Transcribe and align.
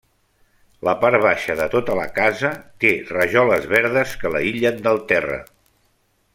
La 0.87 0.93
part 1.03 1.19
baixa 1.25 1.57
de 1.59 1.67
tota 1.73 1.97
la 1.99 2.07
casa 2.15 2.51
té 2.85 2.95
rajoles 3.13 3.69
verdes 3.77 4.17
que 4.23 4.35
l'aïllen 4.37 4.85
del 4.89 5.01
terra. 5.13 5.41